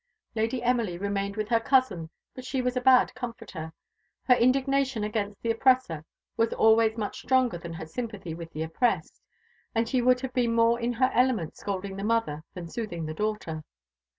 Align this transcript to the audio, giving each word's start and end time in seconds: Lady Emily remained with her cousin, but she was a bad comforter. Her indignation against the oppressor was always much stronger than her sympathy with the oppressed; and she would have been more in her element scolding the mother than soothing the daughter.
Lady 0.33 0.63
Emily 0.63 0.97
remained 0.97 1.37
with 1.37 1.49
her 1.49 1.59
cousin, 1.59 2.09
but 2.33 2.43
she 2.43 2.59
was 2.59 2.75
a 2.75 2.81
bad 2.81 3.13
comforter. 3.13 3.71
Her 4.23 4.33
indignation 4.33 5.03
against 5.03 5.39
the 5.43 5.51
oppressor 5.51 6.05
was 6.35 6.53
always 6.53 6.97
much 6.97 7.19
stronger 7.21 7.59
than 7.59 7.73
her 7.73 7.85
sympathy 7.85 8.33
with 8.33 8.51
the 8.51 8.63
oppressed; 8.63 9.21
and 9.75 9.87
she 9.87 10.01
would 10.01 10.21
have 10.21 10.33
been 10.33 10.55
more 10.55 10.79
in 10.79 10.93
her 10.93 11.11
element 11.13 11.55
scolding 11.55 11.97
the 11.97 12.03
mother 12.03 12.43
than 12.55 12.67
soothing 12.67 13.05
the 13.05 13.13
daughter. 13.13 13.63